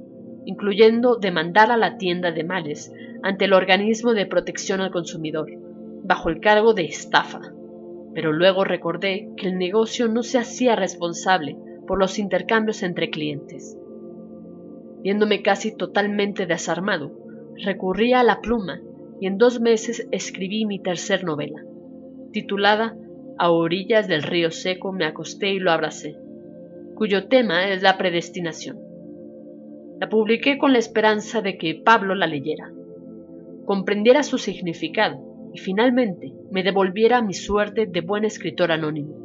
incluyendo 0.44 1.16
demandar 1.16 1.72
a 1.72 1.76
la 1.76 1.98
tienda 1.98 2.30
de 2.30 2.44
males 2.44 2.92
ante 3.24 3.46
el 3.46 3.54
organismo 3.54 4.14
de 4.14 4.24
protección 4.26 4.80
al 4.80 4.92
consumidor, 4.92 5.50
bajo 6.04 6.28
el 6.28 6.38
cargo 6.38 6.74
de 6.74 6.84
estafa. 6.84 7.40
Pero 8.14 8.32
luego 8.32 8.62
recordé 8.62 9.30
que 9.36 9.48
el 9.48 9.58
negocio 9.58 10.06
no 10.06 10.22
se 10.22 10.38
hacía 10.38 10.76
responsable 10.76 11.56
por 11.88 11.98
los 11.98 12.20
intercambios 12.20 12.84
entre 12.84 13.10
clientes. 13.10 13.76
Viéndome 15.02 15.42
casi 15.42 15.76
totalmente 15.76 16.46
desarmado, 16.46 17.10
recurrí 17.64 18.12
a 18.12 18.22
la 18.22 18.40
pluma 18.40 18.80
y 19.20 19.26
en 19.26 19.38
dos 19.38 19.60
meses 19.60 20.06
escribí 20.12 20.66
mi 20.66 20.78
tercer 20.80 21.24
novela, 21.24 21.64
titulada 22.30 22.96
A 23.38 23.50
orillas 23.50 24.08
del 24.08 24.22
río 24.22 24.50
seco 24.50 24.92
me 24.92 25.04
acosté 25.04 25.50
y 25.50 25.58
lo 25.58 25.70
abracé 25.70 26.16
cuyo 27.02 27.26
tema 27.26 27.68
es 27.70 27.82
la 27.82 27.98
predestinación. 27.98 28.78
La 29.98 30.08
publiqué 30.08 30.56
con 30.56 30.72
la 30.72 30.78
esperanza 30.78 31.40
de 31.40 31.58
que 31.58 31.74
Pablo 31.74 32.14
la 32.14 32.28
leyera, 32.28 32.72
comprendiera 33.64 34.22
su 34.22 34.38
significado 34.38 35.50
y 35.52 35.58
finalmente 35.58 36.32
me 36.52 36.62
devolviera 36.62 37.20
mi 37.20 37.34
suerte 37.34 37.86
de 37.86 38.00
buen 38.02 38.24
escritor 38.24 38.70
anónimo. 38.70 39.16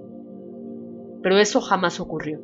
Pero 1.22 1.38
eso 1.38 1.62
jamás 1.62 2.00
ocurrió. 2.00 2.42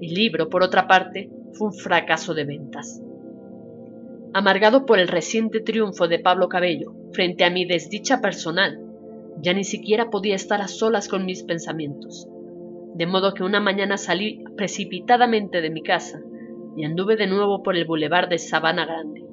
El 0.00 0.12
libro, 0.12 0.50
por 0.50 0.62
otra 0.62 0.86
parte, 0.86 1.30
fue 1.52 1.68
un 1.68 1.74
fracaso 1.74 2.34
de 2.34 2.44
ventas. 2.44 3.02
Amargado 4.34 4.84
por 4.84 4.98
el 4.98 5.08
reciente 5.08 5.60
triunfo 5.60 6.06
de 6.06 6.18
Pablo 6.18 6.48
Cabello 6.50 6.94
frente 7.12 7.44
a 7.44 7.50
mi 7.50 7.64
desdicha 7.64 8.20
personal, 8.20 8.78
ya 9.40 9.52
ni 9.54 9.64
siquiera 9.64 10.10
podía 10.10 10.34
estar 10.34 10.60
a 10.60 10.68
solas 10.68 11.08
con 11.08 11.24
mis 11.24 11.42
pensamientos. 11.42 12.28
De 12.94 13.06
modo 13.06 13.34
que 13.34 13.44
una 13.44 13.60
mañana 13.60 13.96
salí 13.96 14.44
precipitadamente 14.56 15.60
de 15.60 15.70
mi 15.70 15.82
casa 15.82 16.20
y 16.76 16.84
anduve 16.84 17.16
de 17.16 17.26
nuevo 17.26 17.62
por 17.62 17.76
el 17.76 17.86
bulevar 17.86 18.28
de 18.28 18.38
Sabana 18.38 18.86
Grande, 18.86 19.24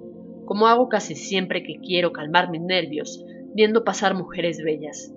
como 0.45 0.67
hago 0.67 0.89
casi 0.89 1.15
siempre 1.15 1.63
que 1.63 1.79
quiero 1.79 2.11
calmar 2.11 2.49
mis 2.49 2.61
nervios 2.61 3.25
viendo 3.53 3.83
pasar 3.83 4.15
mujeres 4.15 4.61
bellas. 4.63 5.13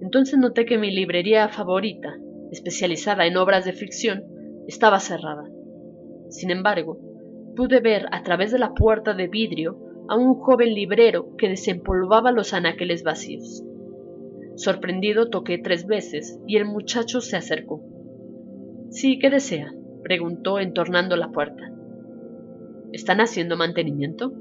Entonces 0.00 0.38
noté 0.38 0.64
que 0.64 0.78
mi 0.78 0.90
librería 0.90 1.48
favorita, 1.48 2.16
especializada 2.50 3.26
en 3.26 3.36
obras 3.36 3.64
de 3.64 3.72
ficción, 3.72 4.24
estaba 4.66 5.00
cerrada. 5.00 5.44
Sin 6.28 6.50
embargo, 6.50 6.98
pude 7.54 7.80
ver 7.80 8.06
a 8.12 8.22
través 8.22 8.52
de 8.52 8.58
la 8.58 8.74
puerta 8.74 9.14
de 9.14 9.28
vidrio 9.28 9.78
a 10.08 10.16
un 10.16 10.34
joven 10.34 10.74
librero 10.74 11.36
que 11.36 11.48
desempolvaba 11.48 12.32
los 12.32 12.52
anaqueles 12.52 13.02
vacíos. 13.02 13.64
Sorprendido 14.56 15.28
toqué 15.28 15.58
tres 15.58 15.86
veces 15.86 16.40
y 16.46 16.56
el 16.56 16.64
muchacho 16.64 17.20
se 17.20 17.36
acercó. 17.36 17.82
Sí, 18.90 19.18
¿qué 19.18 19.28
desea? 19.28 19.72
preguntó 20.02 20.58
entornando 20.60 21.16
la 21.16 21.30
puerta. 21.30 21.70
¿Están 22.92 23.20
haciendo 23.20 23.56
mantenimiento? 23.56 24.32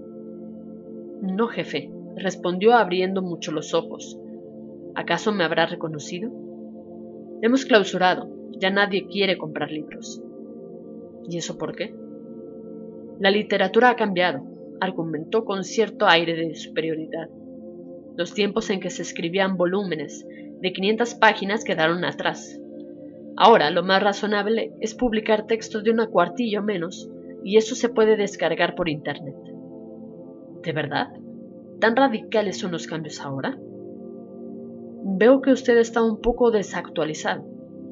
No, 1.22 1.48
jefe, 1.48 1.92
respondió 2.16 2.74
abriendo 2.74 3.22
mucho 3.22 3.52
los 3.52 3.74
ojos. 3.74 4.18
¿Acaso 4.96 5.34
me 5.34 5.44
habrá 5.44 5.66
reconocido? 5.66 6.32
Hemos 7.42 7.66
clausurado, 7.66 8.30
ya 8.58 8.70
nadie 8.70 9.08
quiere 9.08 9.38
comprar 9.38 9.72
libros. 9.72 10.22
¿Y 11.28 11.38
eso 11.38 11.58
por 11.58 11.76
qué? 11.76 11.94
La 13.20 13.32
literatura 13.32 13.90
ha 13.90 13.96
cambiado, 13.96 14.46
argumentó 14.80 15.44
con 15.44 15.66
cierto 15.66 16.08
aire 16.08 16.36
de 16.36 16.56
superioridad. 16.56 17.30
Los 18.18 18.34
tiempos 18.34 18.70
en 18.70 18.80
que 18.80 18.90
se 18.90 19.02
escribían 19.02 19.58
volúmenes 19.58 20.26
de 20.62 20.74
500 20.74 21.16
páginas 21.16 21.64
quedaron 21.64 22.06
atrás. 22.06 22.60
Ahora 23.38 23.70
lo 23.70 23.84
más 23.84 24.02
razonable 24.02 24.74
es 24.80 24.96
publicar 24.96 25.46
textos 25.46 25.84
de 25.84 25.92
una 25.92 26.08
cuartilla 26.08 26.62
o 26.62 26.64
menos, 26.64 27.10
y 27.44 27.58
eso 27.58 27.76
se 27.76 27.90
puede 27.90 28.16
descargar 28.16 28.76
por 28.76 28.90
Internet. 28.90 29.36
¿De 30.64 30.72
verdad? 30.72 31.10
¿Tan 31.80 31.96
radicales 31.96 32.58
son 32.58 32.72
los 32.72 32.88
cambios 32.88 33.20
ahora? 33.20 33.58
Veo 35.04 35.42
que 35.42 35.52
usted 35.52 35.78
está 35.78 36.02
un 36.02 36.22
poco 36.22 36.50
desactualizado, 36.50 37.46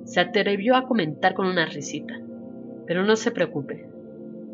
se 0.05 0.21
atrevió 0.21 0.75
a 0.75 0.87
comentar 0.87 1.33
con 1.33 1.47
una 1.47 1.65
risita. 1.65 2.13
Pero 2.87 3.03
no 3.03 3.15
se 3.15 3.31
preocupe, 3.31 3.87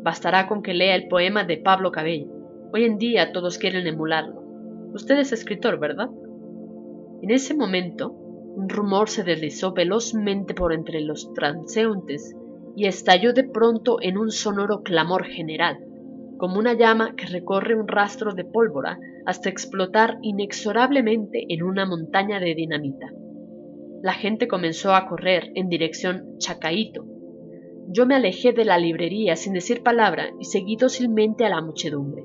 bastará 0.02 0.46
con 0.46 0.62
que 0.62 0.74
lea 0.74 0.94
el 0.94 1.08
poema 1.08 1.44
de 1.44 1.56
Pablo 1.56 1.90
Cabello. 1.90 2.26
Hoy 2.72 2.84
en 2.84 2.98
día 2.98 3.32
todos 3.32 3.58
quieren 3.58 3.86
emularlo. 3.86 4.39
Usted 4.92 5.18
es 5.18 5.32
escritor, 5.32 5.78
¿verdad? 5.78 6.08
En 7.22 7.30
ese 7.30 7.54
momento, 7.54 8.10
un 8.10 8.68
rumor 8.68 9.08
se 9.08 9.22
deslizó 9.22 9.72
velozmente 9.72 10.54
por 10.54 10.72
entre 10.72 11.00
los 11.00 11.32
transeúntes 11.34 12.34
y 12.76 12.86
estalló 12.86 13.32
de 13.32 13.44
pronto 13.44 13.98
en 14.00 14.18
un 14.18 14.30
sonoro 14.30 14.82
clamor 14.82 15.24
general, 15.24 15.78
como 16.38 16.58
una 16.58 16.74
llama 16.74 17.14
que 17.14 17.26
recorre 17.26 17.78
un 17.78 17.86
rastro 17.86 18.34
de 18.34 18.44
pólvora 18.44 18.98
hasta 19.26 19.48
explotar 19.48 20.18
inexorablemente 20.22 21.44
en 21.48 21.62
una 21.62 21.86
montaña 21.86 22.40
de 22.40 22.54
dinamita. 22.54 23.06
La 24.02 24.14
gente 24.14 24.48
comenzó 24.48 24.94
a 24.94 25.06
correr 25.06 25.52
en 25.54 25.68
dirección 25.68 26.38
Chacaito. 26.38 27.04
Yo 27.88 28.06
me 28.06 28.14
alejé 28.14 28.52
de 28.52 28.64
la 28.64 28.78
librería 28.78 29.36
sin 29.36 29.52
decir 29.52 29.82
palabra 29.82 30.30
y 30.40 30.44
seguí 30.44 30.76
dócilmente 30.76 31.44
a 31.44 31.50
la 31.50 31.60
muchedumbre. 31.60 32.24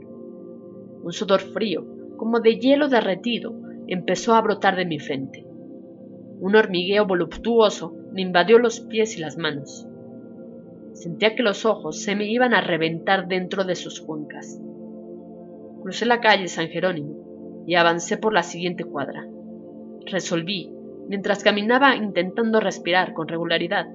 Un 1.03 1.11
sudor 1.11 1.41
frío, 1.41 1.94
como 2.17 2.39
de 2.39 2.59
hielo 2.59 2.87
derretido, 2.87 3.53
empezó 3.87 4.33
a 4.33 4.41
brotar 4.41 4.75
de 4.75 4.85
mi 4.85 4.99
frente. 4.99 5.45
Un 6.39 6.55
hormigueo 6.55 7.05
voluptuoso 7.05 7.95
me 8.11 8.21
invadió 8.21 8.59
los 8.59 8.81
pies 8.81 9.17
y 9.17 9.21
las 9.21 9.37
manos. 9.37 9.87
Sentía 10.93 11.35
que 11.35 11.43
los 11.43 11.65
ojos 11.65 12.01
se 12.01 12.15
me 12.15 12.25
iban 12.25 12.53
a 12.53 12.61
reventar 12.61 13.27
dentro 13.27 13.63
de 13.63 13.75
sus 13.75 14.01
cuencas. 14.01 14.59
Crucé 15.81 16.05
la 16.05 16.21
calle 16.21 16.47
San 16.47 16.67
Jerónimo 16.67 17.63
y 17.67 17.75
avancé 17.75 18.17
por 18.17 18.33
la 18.33 18.43
siguiente 18.43 18.83
cuadra. 18.83 19.27
Resolví, 20.05 20.71
mientras 21.07 21.43
caminaba 21.43 21.95
intentando 21.95 22.59
respirar 22.59 23.13
con 23.13 23.27
regularidad, 23.27 23.87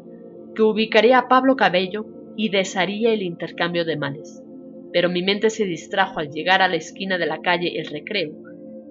que 0.55 0.63
ubicaría 0.63 1.19
a 1.19 1.29
Pablo 1.29 1.57
Cabello 1.57 2.07
y 2.37 2.51
desharía 2.51 3.13
el 3.13 3.23
intercambio 3.23 3.85
de 3.85 3.97
males 3.97 4.43
pero 4.93 5.09
mi 5.09 5.23
mente 5.23 5.51
se 5.51 5.65
distrajo 5.65 6.21
al 6.21 6.31
llegar 6.31 6.63
a 6.63 6.69
la 6.69 6.77
esquina 6.77 7.19
de 7.19 7.27
la 7.27 7.41
calle 7.41 7.79
El 7.79 7.87
Recreo. 7.87 8.33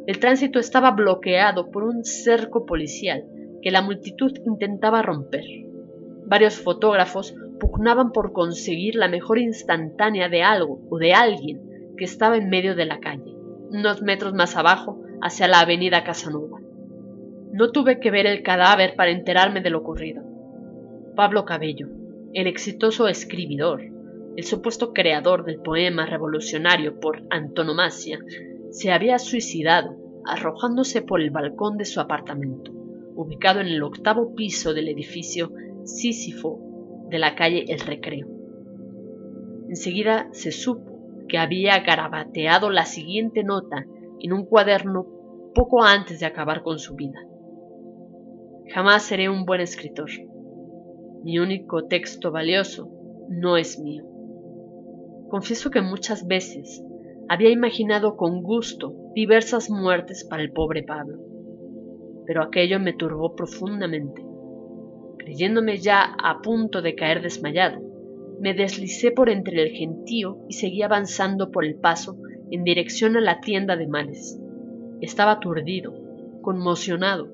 El 0.07 0.19
tránsito 0.19 0.59
estaba 0.59 0.91
bloqueado 0.91 1.69
por 1.71 1.83
un 1.83 2.03
cerco 2.03 2.65
policial 2.65 3.25
que 3.61 3.71
la 3.71 3.81
multitud 3.81 4.31
intentaba 4.45 5.01
romper. 5.01 5.43
Varios 6.25 6.59
fotógrafos 6.59 7.35
pugnaban 7.59 8.11
por 8.11 8.31
conseguir 8.31 8.95
la 8.95 9.07
mejor 9.07 9.39
instantánea 9.39 10.29
de 10.29 10.43
algo 10.43 10.81
o 10.89 10.97
de 10.97 11.13
alguien 11.13 11.61
que 11.97 12.05
estaba 12.05 12.37
en 12.37 12.49
medio 12.49 12.75
de 12.75 12.85
la 12.85 12.99
calle, 12.99 13.35
unos 13.69 14.01
metros 14.01 14.33
más 14.33 14.55
abajo, 14.55 15.01
hacia 15.21 15.47
la 15.47 15.59
avenida 15.59 16.03
Casanova. 16.03 16.59
No 17.51 17.71
tuve 17.71 17.99
que 17.99 18.09
ver 18.09 18.25
el 18.25 18.41
cadáver 18.41 18.95
para 18.95 19.11
enterarme 19.11 19.59
de 19.61 19.69
lo 19.69 19.79
ocurrido. 19.79 20.23
Pablo 21.15 21.43
Cabello, 21.43 21.89
el 22.33 22.47
exitoso 22.47 23.07
escribidor, 23.07 23.81
el 24.39 24.45
supuesto 24.45 24.93
creador 24.93 25.43
del 25.43 25.59
poema 25.59 26.05
revolucionario 26.05 26.97
por 27.01 27.23
antonomasia, 27.29 28.19
se 28.69 28.89
había 28.89 29.19
suicidado 29.19 29.97
arrojándose 30.23 31.01
por 31.01 31.19
el 31.19 31.29
balcón 31.29 31.75
de 31.75 31.83
su 31.83 31.99
apartamento, 31.99 32.71
ubicado 33.15 33.59
en 33.59 33.67
el 33.67 33.83
octavo 33.83 34.33
piso 34.35 34.73
del 34.73 34.87
edificio 34.87 35.51
Sísifo 35.83 36.57
de 37.09 37.19
la 37.19 37.35
calle 37.35 37.65
El 37.67 37.81
Recreo. 37.81 38.27
Enseguida 39.67 40.29
se 40.31 40.53
supo 40.53 41.25
que 41.27 41.37
había 41.37 41.77
garabateado 41.79 42.69
la 42.69 42.85
siguiente 42.85 43.43
nota 43.43 43.85
en 44.21 44.31
un 44.31 44.45
cuaderno 44.45 45.05
poco 45.53 45.83
antes 45.83 46.21
de 46.21 46.27
acabar 46.27 46.63
con 46.63 46.79
su 46.79 46.95
vida. 46.95 47.19
Jamás 48.73 49.03
seré 49.03 49.27
un 49.27 49.43
buen 49.43 49.59
escritor. 49.59 50.09
Mi 51.25 51.39
único 51.39 51.87
texto 51.87 52.31
valioso 52.31 52.89
no 53.27 53.57
es 53.57 53.77
mío. 53.77 54.08
Confieso 55.29 55.69
que 55.69 55.81
muchas 55.81 56.25
veces 56.25 56.83
había 57.27 57.51
imaginado 57.51 58.17
con 58.17 58.41
gusto 58.41 58.95
diversas 59.13 59.69
muertes 59.69 60.23
para 60.23 60.41
el 60.41 60.51
pobre 60.51 60.81
Pablo, 60.81 61.19
pero 62.25 62.41
aquello 62.41 62.79
me 62.79 62.93
turbó 62.93 63.35
profundamente. 63.35 64.25
Creyéndome 65.19 65.77
ya 65.77 66.15
a 66.17 66.41
punto 66.41 66.81
de 66.81 66.95
caer 66.95 67.21
desmayado, 67.21 67.79
me 68.39 68.55
deslicé 68.55 69.11
por 69.11 69.29
entre 69.29 69.61
el 69.61 69.69
gentío 69.69 70.39
y 70.49 70.53
seguí 70.53 70.81
avanzando 70.81 71.51
por 71.51 71.63
el 71.63 71.75
paso 71.75 72.17
en 72.49 72.63
dirección 72.63 73.15
a 73.15 73.21
la 73.21 73.39
tienda 73.39 73.75
de 73.75 73.85
males. 73.85 74.39
Estaba 74.99 75.33
aturdido, 75.33 75.93
conmocionado. 76.41 77.29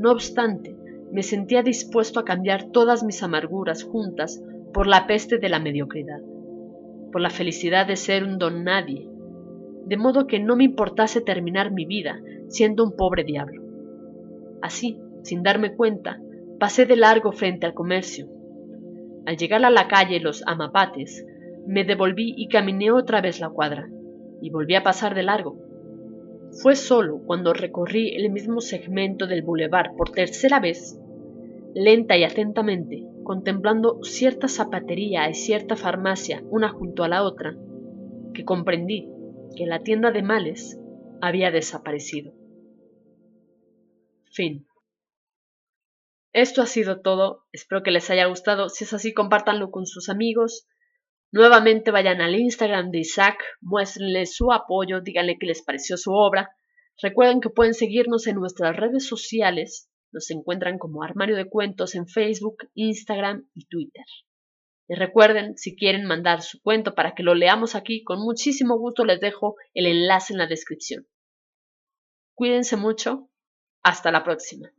No 0.00 0.10
obstante, 0.10 0.76
me 1.12 1.22
sentía 1.22 1.62
dispuesto 1.62 2.18
a 2.18 2.24
cambiar 2.24 2.72
todas 2.72 3.04
mis 3.04 3.22
amarguras 3.22 3.84
juntas 3.84 4.42
por 4.72 4.88
la 4.88 5.06
peste 5.06 5.38
de 5.38 5.48
la 5.48 5.60
mediocridad 5.60 6.18
por 7.14 7.20
la 7.20 7.30
felicidad 7.30 7.86
de 7.86 7.94
ser 7.94 8.24
un 8.24 8.38
don 8.38 8.64
nadie, 8.64 9.08
de 9.86 9.96
modo 9.96 10.26
que 10.26 10.40
no 10.40 10.56
me 10.56 10.64
importase 10.64 11.20
terminar 11.20 11.70
mi 11.70 11.84
vida 11.84 12.20
siendo 12.48 12.82
un 12.82 12.96
pobre 12.96 13.22
diablo. 13.22 13.62
Así, 14.60 14.98
sin 15.22 15.44
darme 15.44 15.76
cuenta, 15.76 16.20
pasé 16.58 16.86
de 16.86 16.96
largo 16.96 17.30
frente 17.30 17.66
al 17.66 17.72
comercio. 17.72 18.26
Al 19.26 19.36
llegar 19.36 19.64
a 19.64 19.70
la 19.70 19.86
calle 19.86 20.18
Los 20.18 20.42
Amapates, 20.44 21.24
me 21.68 21.84
devolví 21.84 22.34
y 22.36 22.48
caminé 22.48 22.90
otra 22.90 23.20
vez 23.20 23.38
la 23.38 23.48
cuadra, 23.48 23.88
y 24.42 24.50
volví 24.50 24.74
a 24.74 24.82
pasar 24.82 25.14
de 25.14 25.22
largo. 25.22 25.56
Fue 26.64 26.74
solo 26.74 27.20
cuando 27.24 27.52
recorrí 27.52 28.16
el 28.16 28.32
mismo 28.32 28.60
segmento 28.60 29.28
del 29.28 29.42
bulevar 29.42 29.92
por 29.96 30.10
tercera 30.10 30.58
vez, 30.58 31.00
lenta 31.76 32.16
y 32.16 32.24
atentamente, 32.24 33.06
contemplando 33.24 33.98
cierta 34.02 34.48
zapatería 34.48 35.28
y 35.28 35.34
cierta 35.34 35.76
farmacia 35.76 36.42
una 36.50 36.68
junto 36.68 37.02
a 37.02 37.08
la 37.08 37.24
otra, 37.24 37.56
que 38.34 38.44
comprendí 38.44 39.08
que 39.56 39.66
la 39.66 39.82
tienda 39.82 40.10
de 40.10 40.22
males 40.22 40.78
había 41.20 41.50
desaparecido. 41.50 42.32
Fin. 44.32 44.66
Esto 46.32 46.62
ha 46.62 46.66
sido 46.66 47.00
todo. 47.00 47.44
Espero 47.52 47.82
que 47.82 47.92
les 47.92 48.10
haya 48.10 48.26
gustado. 48.26 48.68
Si 48.68 48.84
es 48.84 48.92
así, 48.92 49.14
compártanlo 49.14 49.70
con 49.70 49.86
sus 49.86 50.08
amigos. 50.08 50.66
Nuevamente 51.30 51.90
vayan 51.90 52.20
al 52.20 52.34
Instagram 52.34 52.90
de 52.90 52.98
Isaac, 53.00 53.38
muéstrenle 53.60 54.26
su 54.26 54.52
apoyo, 54.52 55.00
díganle 55.00 55.36
qué 55.38 55.46
les 55.46 55.62
pareció 55.62 55.96
su 55.96 56.12
obra. 56.12 56.54
Recuerden 57.02 57.40
que 57.40 57.50
pueden 57.50 57.74
seguirnos 57.74 58.26
en 58.26 58.36
nuestras 58.36 58.76
redes 58.76 59.06
sociales. 59.06 59.88
Nos 60.14 60.30
encuentran 60.30 60.78
como 60.78 61.02
Armario 61.02 61.34
de 61.34 61.48
Cuentos 61.48 61.96
en 61.96 62.06
Facebook, 62.06 62.68
Instagram 62.74 63.48
y 63.52 63.66
Twitter. 63.66 64.04
Y 64.86 64.94
recuerden, 64.94 65.58
si 65.58 65.74
quieren 65.74 66.06
mandar 66.06 66.42
su 66.42 66.62
cuento 66.62 66.94
para 66.94 67.16
que 67.16 67.24
lo 67.24 67.34
leamos 67.34 67.74
aquí, 67.74 68.04
con 68.04 68.20
muchísimo 68.20 68.78
gusto 68.78 69.04
les 69.04 69.18
dejo 69.18 69.56
el 69.74 69.86
enlace 69.86 70.32
en 70.32 70.38
la 70.38 70.46
descripción. 70.46 71.08
Cuídense 72.34 72.76
mucho. 72.76 73.28
Hasta 73.82 74.12
la 74.12 74.22
próxima. 74.22 74.70